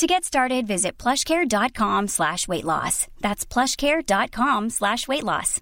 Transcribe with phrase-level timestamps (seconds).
[0.00, 3.06] To get started, visit plushcare.com slash weight loss.
[3.20, 5.60] That's plushcare.com slash weight loss.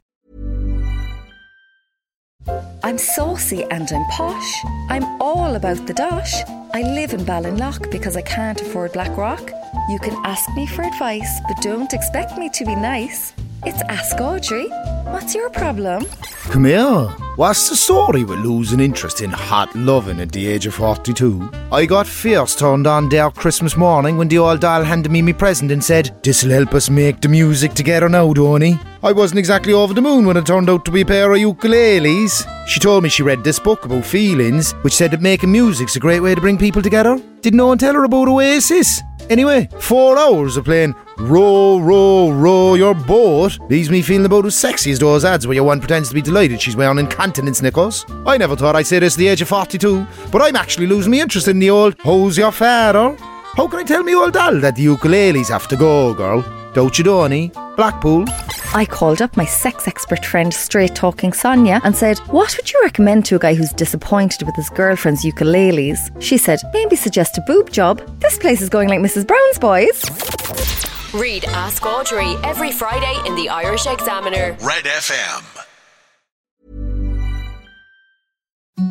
[2.84, 4.64] I'm saucy and I'm posh.
[4.90, 6.34] I'm all about the dosh.
[6.72, 9.50] I live in Ballinlough because I can't afford Blackrock.
[9.88, 13.32] You can ask me for advice, but don't expect me to be nice.
[13.66, 14.68] It's Ask Audrey.
[15.06, 16.06] What's your problem?
[16.50, 17.04] Come here.
[17.36, 21.50] What's the story with losing interest in hot loving at the age of 42?
[21.70, 25.32] I got fierce turned on there Christmas morning when the old doll handed me my
[25.32, 28.78] present and said, This'll help us make the music together now, Donny.
[29.00, 31.38] I wasn't exactly over the moon when it turned out to be a pair of
[31.38, 32.44] ukuleles.
[32.66, 36.00] She told me she read this book about feelings, which said that making music's a
[36.00, 37.22] great way to bring people together.
[37.40, 39.00] Did no one tell her about Oasis?
[39.30, 44.56] Anyway, four hours of playing Row, row, row your boat leaves me feeling about as
[44.56, 48.04] sexy as those ads where your one pretends to be delighted she's wearing incontinence knickers.
[48.26, 51.12] I never thought I'd say this at the age of 42, but I'm actually losing
[51.12, 53.16] my interest in the old How's your father?
[53.54, 56.44] How can I tell me old doll that the ukuleles have to go, girl?
[56.74, 57.52] Don't you, Donny?
[57.76, 58.24] Blackpool.
[58.74, 62.78] I called up my sex expert friend, straight talking Sonia, and said, What would you
[62.82, 65.98] recommend to a guy who's disappointed with his girlfriend's ukuleles?
[66.22, 68.02] She said, Maybe suggest a boob job.
[68.20, 69.26] This place is going like Mrs.
[69.26, 70.04] Brown's boys.
[71.14, 74.56] Read Ask Audrey every Friday in the Irish Examiner.
[74.60, 75.64] Red FM.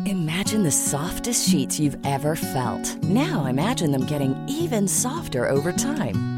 [0.06, 2.96] Imagine the softest sheets you've ever felt.
[3.04, 6.37] Now imagine them getting even softer over time.